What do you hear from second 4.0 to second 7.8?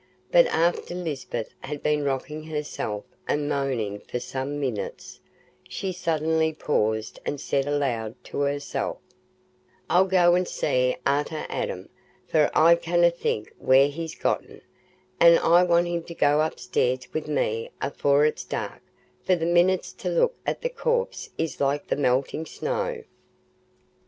some minutes, she suddenly paused and said